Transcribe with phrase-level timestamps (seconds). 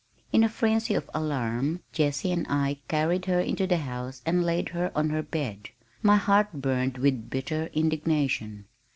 [0.33, 4.69] In a frenzy of alarm, Jessie and I carried her into the house and laid
[4.69, 5.69] her on her bed.
[6.01, 8.65] My heart burned with bitter indignation.